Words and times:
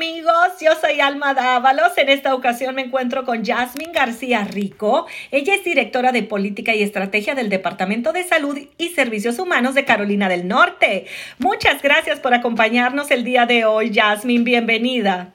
amigos, 0.00 0.32
yo 0.62 0.70
soy 0.80 0.98
Alma 1.02 1.34
Dávalos. 1.34 1.92
En 1.98 2.08
esta 2.08 2.34
ocasión 2.34 2.74
me 2.74 2.80
encuentro 2.80 3.26
con 3.26 3.44
Jasmine 3.44 3.92
García 3.92 4.44
Rico. 4.44 5.06
Ella 5.30 5.54
es 5.54 5.62
directora 5.62 6.10
de 6.10 6.22
Política 6.22 6.74
y 6.74 6.82
Estrategia 6.82 7.34
del 7.34 7.50
Departamento 7.50 8.14
de 8.14 8.24
Salud 8.24 8.58
y 8.78 8.88
Servicios 8.88 9.38
Humanos 9.38 9.74
de 9.74 9.84
Carolina 9.84 10.30
del 10.30 10.48
Norte. 10.48 11.04
Muchas 11.38 11.82
gracias 11.82 12.18
por 12.18 12.32
acompañarnos 12.32 13.10
el 13.10 13.24
día 13.24 13.44
de 13.44 13.66
hoy, 13.66 13.92
Jasmine. 13.94 14.42
Bienvenida. 14.42 15.34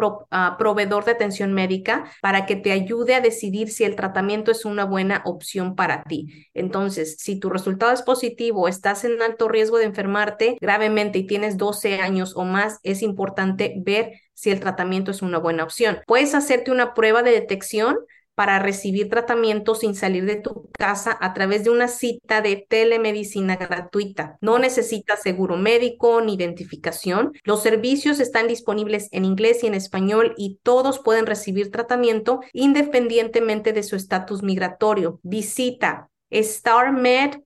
proveedor 0.58 1.06
de 1.06 1.12
atención 1.12 1.54
médica 1.54 2.12
para 2.20 2.48
que 2.48 2.56
te 2.56 2.72
ayude 2.72 3.14
a 3.14 3.22
decidir 3.22 3.70
si 3.70 3.84
el 3.84 3.96
tratamiento 3.96 4.50
es 4.50 4.66
una 4.66 4.87
buena 4.88 5.22
opción 5.26 5.76
para 5.76 6.04
ti. 6.04 6.48
Entonces, 6.54 7.18
si 7.20 7.40
tu 7.40 7.50
resultado 7.50 7.94
es 7.94 8.02
positivo, 8.02 8.68
estás 8.68 9.04
en 9.04 9.22
alto 9.22 9.48
riesgo 9.48 9.78
de 9.78 9.86
enfermarte 9.86 10.58
gravemente 10.60 11.20
y 11.20 11.28
tienes 11.28 11.58
12 11.58 12.00
años 12.00 12.36
o 12.36 12.44
más, 12.44 12.80
es 12.82 13.04
importante 13.04 13.76
ver 13.78 14.14
si 14.34 14.50
el 14.52 14.60
tratamiento 14.60 15.12
es 15.12 15.22
una 15.22 15.38
buena 15.38 15.64
opción. 15.64 16.00
Puedes 16.08 16.34
hacerte 16.36 16.72
una 16.72 16.94
prueba 16.94 17.24
de 17.24 17.32
detección 17.32 17.98
para 18.38 18.60
recibir 18.60 19.10
tratamiento 19.10 19.74
sin 19.74 19.96
salir 19.96 20.26
de 20.26 20.36
tu 20.36 20.70
casa 20.78 21.18
a 21.20 21.34
través 21.34 21.64
de 21.64 21.72
una 21.72 21.88
cita 21.88 22.40
de 22.42 22.68
telemedicina 22.70 23.56
gratuita. 23.56 24.38
No 24.42 24.60
necesitas 24.60 25.24
seguro 25.24 25.58
médico 25.58 26.22
ni 26.22 26.36
identificación. 26.36 27.34
Los 27.44 27.64
servicios 27.64 28.20
están 28.20 28.48
disponibles 28.48 29.10
en 29.12 29.26
inglés 29.26 29.64
y 29.64 29.68
en 29.68 29.74
español 29.74 30.36
y 30.38 30.60
todos 30.62 31.00
pueden 31.00 31.26
recibir 31.26 31.72
tratamiento 31.72 32.42
independientemente 32.54 33.74
de 33.74 33.82
su 33.82 33.96
estatus 33.96 34.44
migratorio. 34.44 35.20
Visita 35.24 36.12
starmed.care 36.32 37.38